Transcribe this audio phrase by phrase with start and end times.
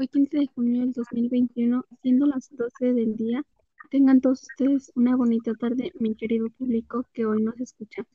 [0.00, 3.42] Hoy 15 de junio del 2021, siendo las 12 del día,
[3.90, 8.06] tengan todos ustedes una bonita tarde, mi querido público que hoy nos escucha.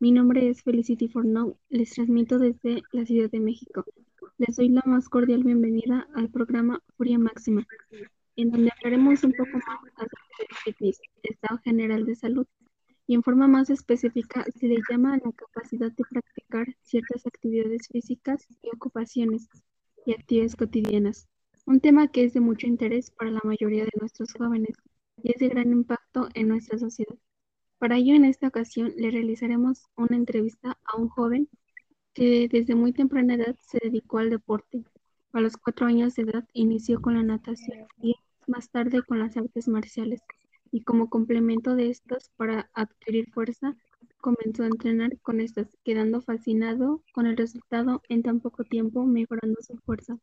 [0.00, 3.84] Mi nombre es Felicity For Now, les transmito desde la Ciudad de México.
[4.38, 7.64] Les doy la más cordial bienvenida al programa Furia Máxima,
[8.34, 12.48] en donde hablaremos un poco más acerca del fitness, estado general de salud,
[13.06, 17.86] y en forma más específica se le llama a la capacidad de practicar ciertas actividades
[17.86, 19.48] físicas y ocupaciones
[20.08, 21.28] y actividades cotidianas,
[21.66, 24.74] un tema que es de mucho interés para la mayoría de nuestros jóvenes
[25.22, 27.14] y es de gran impacto en nuestra sociedad.
[27.78, 31.46] Para ello, en esta ocasión, le realizaremos una entrevista a un joven
[32.14, 34.82] que desde muy temprana edad se dedicó al deporte.
[35.34, 38.14] A los cuatro años de edad inició con la natación y
[38.46, 40.22] más tarde con las artes marciales
[40.72, 43.76] y como complemento de estas para adquirir fuerza,
[44.18, 49.60] comenzó a entrenar con estas, quedando fascinado con el resultado en tan poco tiempo, mejorando
[49.62, 50.18] su fuerza,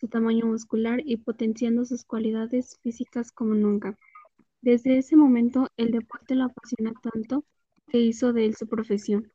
[0.00, 3.96] su tamaño muscular y potenciando sus cualidades físicas como nunca.
[4.60, 7.44] Desde ese momento, el deporte lo apasiona tanto
[7.88, 9.32] que hizo de él su profesión.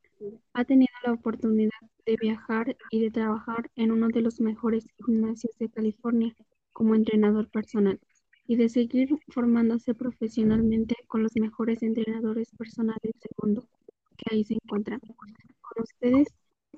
[0.52, 5.56] Ha tenido la oportunidad de viajar y de trabajar en uno de los mejores gimnasios
[5.58, 6.34] de California
[6.72, 8.00] como entrenador personal
[8.48, 13.68] y de seguir formándose profesionalmente con los mejores entrenadores personales del mundo
[14.16, 15.00] que ahí se encuentran.
[15.00, 16.28] Con ustedes,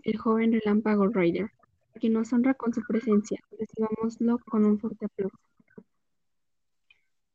[0.02, 1.48] el joven Relámpago Rider,
[2.00, 3.38] quien nos honra con su presencia.
[3.56, 5.38] Recibámoslo con un fuerte aplauso.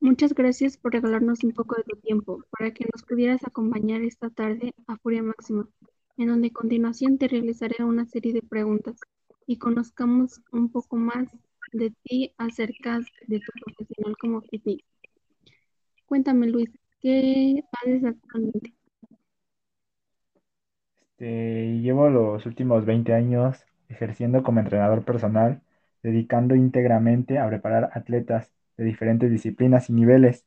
[0.02, 4.30] Muchas gracias por regalarnos un poco de tu tiempo para que nos pudieras acompañar esta
[4.30, 5.70] tarde a Furia Máxima,
[6.18, 9.00] en donde a continuación te realizaré una serie de preguntas
[9.48, 11.30] y conozcamos un poco más
[11.72, 13.52] de ti acerca de tu
[14.06, 14.82] profesional como fitness.
[16.06, 16.70] Cuéntame, Luis,
[17.02, 18.74] ¿qué haces actualmente?
[21.18, 25.62] Este, llevo los últimos 20 años ejerciendo como entrenador personal,
[26.04, 30.46] dedicando íntegramente a preparar atletas de diferentes disciplinas y niveles,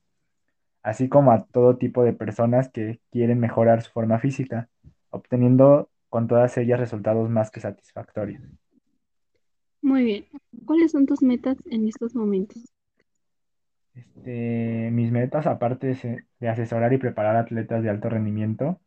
[0.82, 4.68] así como a todo tipo de personas que quieren mejorar su forma física,
[5.10, 8.42] obteniendo con todas ellas resultados más que satisfactorios.
[9.82, 10.26] Muy bien.
[10.66, 12.62] ¿Cuáles son tus metas en estos momentos?
[13.98, 15.94] Este, mis metas, aparte
[16.40, 18.80] de, asesorar y preparar atletas de alto rendimiento,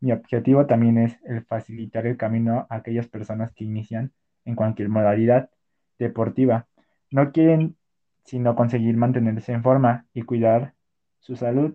[0.00, 4.12] mi objetivo también es el facilitar el camino a aquellas personas que inician
[4.44, 5.50] en cualquier modalidad
[5.98, 6.66] deportiva.
[7.10, 7.76] No quieren
[8.24, 10.72] sino conseguir mantenerse en forma y cuidar
[11.20, 11.74] su salud.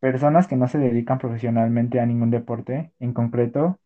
[0.00, 3.78] Personas que no se dedican profesionalmente a ningún deporte en concreto,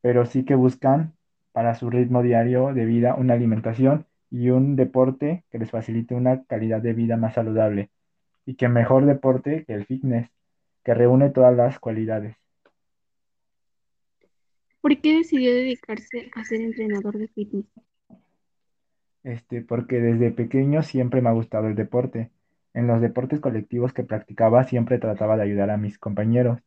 [0.00, 1.14] pero sí que buscan
[1.52, 6.44] para su ritmo diario de vida una alimentación y un deporte que les facilite una
[6.44, 7.90] calidad de vida más saludable.
[8.44, 10.30] Y que mejor deporte que el fitness,
[10.84, 12.36] que reúne todas las cualidades.
[14.80, 17.66] ¿Por qué decidió dedicarse a ser entrenador de fitness?
[19.24, 22.30] Este, porque desde pequeño siempre me ha gustado el deporte.
[22.72, 26.60] En los deportes colectivos que practicaba siempre trataba de ayudar a mis compañeros.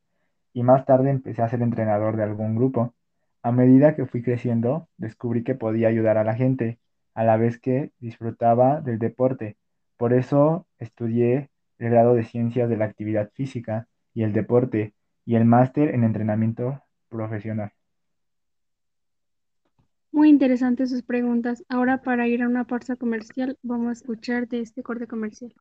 [0.51, 2.93] Y más tarde empecé a ser entrenador de algún grupo.
[3.41, 6.79] A medida que fui creciendo, descubrí que podía ayudar a la gente,
[7.13, 9.57] a la vez que disfrutaba del deporte.
[9.97, 14.93] Por eso estudié el grado de Ciencias de la Actividad Física y el Deporte
[15.25, 17.71] y el máster en entrenamiento profesional.
[20.11, 21.63] Muy interesantes sus preguntas.
[21.69, 25.53] Ahora para ir a una pausa comercial, vamos a escuchar de este corte comercial.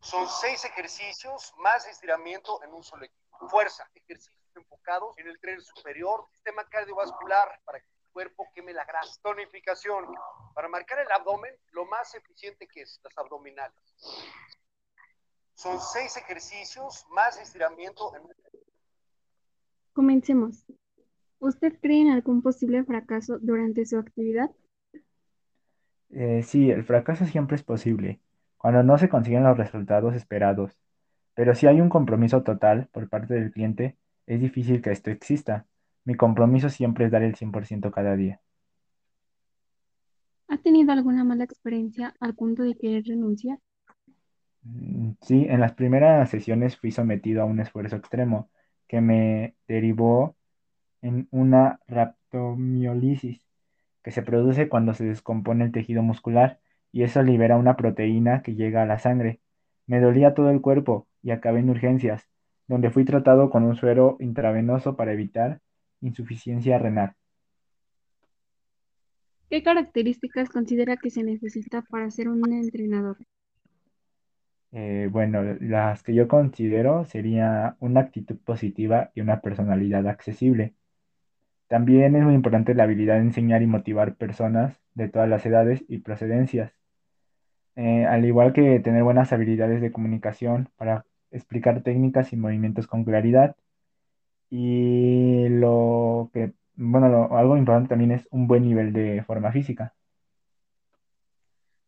[0.00, 3.48] Son seis ejercicios más estiramiento en un solo equipo.
[3.48, 9.20] Fuerza, ejercicios enfocados en el tren superior, sistema cardiovascular para que cuerpo queme la grasa.
[9.22, 10.06] Tonificación,
[10.54, 13.76] para marcar el abdomen, lo más eficiente que es, las abdominales.
[15.54, 18.32] Son seis ejercicios más estiramiento en un
[19.92, 20.64] Comencemos.
[21.38, 24.50] ¿Usted cree en algún posible fracaso durante su actividad?
[26.10, 28.20] Eh, sí, el fracaso siempre es posible,
[28.56, 30.78] cuando no se consiguen los resultados esperados,
[31.34, 35.66] pero si hay un compromiso total por parte del cliente, es difícil que esto exista.
[36.04, 38.40] Mi compromiso siempre es dar el 100% cada día.
[40.48, 43.58] ¿Ha tenido alguna mala experiencia al punto de querer renunciar?
[44.62, 48.50] Mm, Sí, en las primeras sesiones fui sometido a un esfuerzo extremo
[48.88, 50.36] que me derivó
[51.02, 53.46] en una rhabdomiolisis,
[54.02, 56.60] que se produce cuando se descompone el tejido muscular
[56.92, 59.40] y eso libera una proteína que llega a la sangre.
[59.86, 62.28] Me dolía todo el cuerpo y acabé en urgencias,
[62.68, 65.60] donde fui tratado con un suero intravenoso para evitar
[66.04, 67.14] insuficiencia renal.
[69.48, 73.16] ¿Qué características considera que se necesita para ser un entrenador?
[74.72, 80.74] Eh, bueno, las que yo considero sería una actitud positiva y una personalidad accesible.
[81.68, 85.84] También es muy importante la habilidad de enseñar y motivar personas de todas las edades
[85.88, 86.72] y procedencias.
[87.76, 93.04] eh, al igual que tener buenas habilidades de comunicación para explicar técnicas y movimientos con
[93.04, 93.56] claridad.
[94.50, 99.94] Y lo que, bueno, lo- algo importante también es un buen nivel de forma física.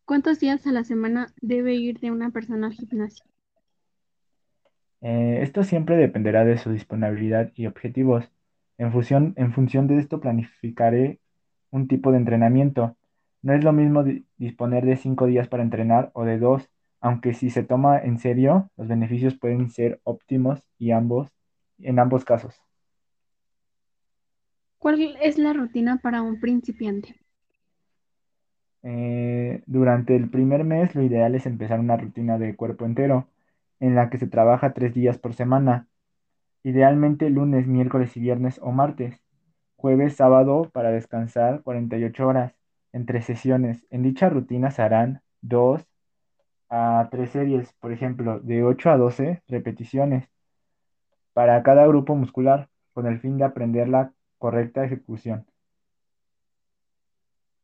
[0.05, 3.25] ¿Cuántos días a la semana debe ir de una persona al gimnasio?
[5.01, 8.31] Eh, esto siempre dependerá de su disponibilidad y objetivos.
[8.77, 11.19] En función, en función de esto planificaré
[11.71, 12.97] un tipo de entrenamiento.
[13.41, 16.69] No es lo mismo di- disponer de cinco días para entrenar o de dos,
[17.01, 21.31] aunque si se toma en serio, los beneficios pueden ser óptimos y ambos,
[21.79, 22.61] en ambos casos.
[24.77, 27.15] ¿Cuál es la rutina para un principiante?
[28.83, 33.27] Eh, durante el primer mes, lo ideal es empezar una rutina de cuerpo entero,
[33.79, 35.87] en la que se trabaja tres días por semana,
[36.63, 39.21] idealmente lunes, miércoles y viernes o martes,
[39.75, 42.55] jueves, sábado para descansar 48 horas
[42.93, 43.85] entre sesiones.
[43.89, 45.85] En dicha rutina se harán dos
[46.69, 50.29] a tres series, por ejemplo, de 8 a 12 repeticiones
[51.37, 55.45] para cada grupo muscular, con el fin de aprender la correcta ejecución.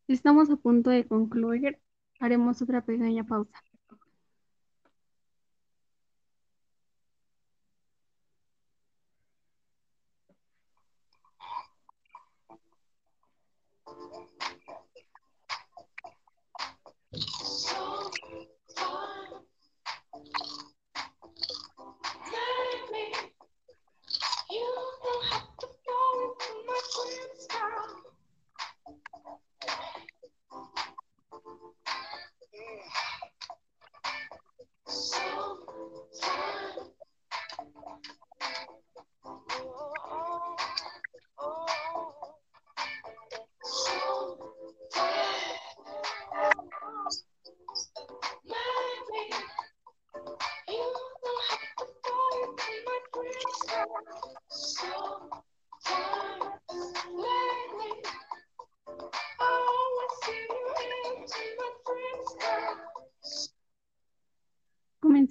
[0.07, 1.79] Estamos a punto de concluir.
[2.19, 3.63] Haremos otra pequeña pausa.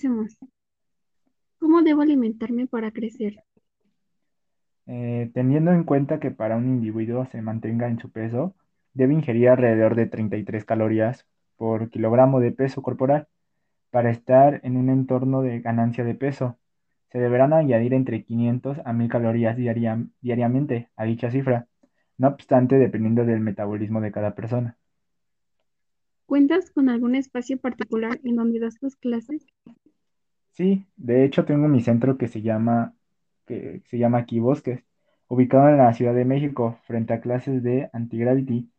[0.02, 0.36] Comencemos.
[1.60, 3.44] ¿Cómo debo alimentarme para crecer?
[4.86, 8.56] Eh, teniendo en cuenta que para un individuo se mantenga en su peso,
[8.94, 11.24] debe ingerir alrededor de 33 calorías
[11.56, 13.28] por kilogramo de peso corporal
[13.90, 16.58] para estar en un entorno de ganancia de peso.
[17.12, 21.68] Se deberán añadir entre 500 a 1000 calorías diaria- diariamente a dicha cifra,
[22.18, 24.76] no obstante, dependiendo del metabolismo de cada persona.
[26.26, 29.46] ¿Cuentas con algún espacio particular en donde das tus clases?
[30.52, 32.94] Sí, de hecho tengo mi centro que se llama,
[33.46, 34.84] que se llama Aquí Bosques,
[35.28, 38.70] ubicado en la Ciudad de México, frente a clases de Antigravity,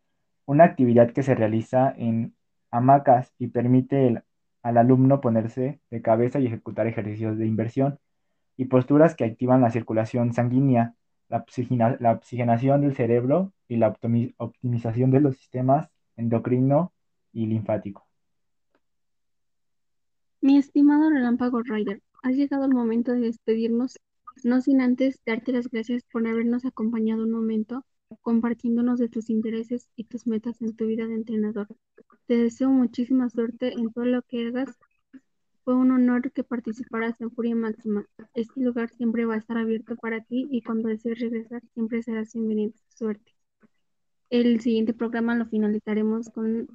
[0.46, 2.34] una actividad que se realiza en
[2.70, 4.22] hamacas y permite
[4.62, 7.98] al alumno ponerse de cabeza y ejecutar ejercicios de inversión
[8.56, 10.94] y posturas que activan la circulación sanguínea,
[11.28, 11.44] la
[12.00, 16.92] la oxigenación del cerebro y la optimi- optimización de los sistemas endocrino
[17.32, 18.06] y linfático.
[20.44, 23.98] Mi estimado Relámpago Rider, ha llegado el momento de despedirnos,
[24.42, 27.86] no sin antes darte las gracias por habernos acompañado un momento,
[28.20, 31.68] compartiéndonos de tus intereses y tus metas en tu vida de entrenador.
[32.26, 34.68] Te deseo muchísima suerte en todo lo que hagas.
[35.64, 38.04] Fue un honor que participaras en Furia Máxima.
[38.34, 42.34] Este lugar siempre va a estar abierto para ti y cuando desees regresar siempre serás
[42.34, 42.74] bienvenido.
[42.90, 43.32] Suerte.
[44.28, 46.68] El siguiente programa lo finalizaremos con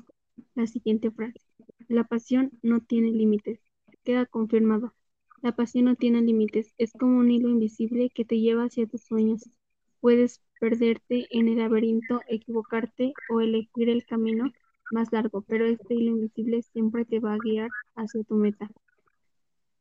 [0.55, 1.48] la siguiente frase.
[1.89, 3.59] La pasión no tiene límites.
[4.03, 4.93] Queda confirmado.
[5.41, 6.71] La pasión no tiene límites.
[6.77, 9.49] Es como un hilo invisible que te lleva hacia tus sueños.
[9.99, 14.51] Puedes perderte en el laberinto, equivocarte o elegir el camino
[14.91, 18.69] más largo, pero este hilo invisible siempre te va a guiar hacia tu meta.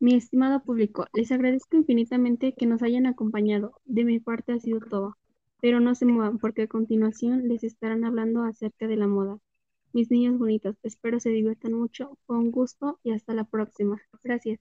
[0.01, 3.73] Mi estimado público, les agradezco infinitamente que nos hayan acompañado.
[3.85, 5.19] De mi parte ha sido todo.
[5.61, 9.39] Pero no se muevan porque a continuación les estarán hablando acerca de la moda.
[9.93, 12.19] Mis niños bonitos, espero se diviertan mucho.
[12.27, 14.01] Un gusto y hasta la próxima.
[14.23, 14.61] Gracias.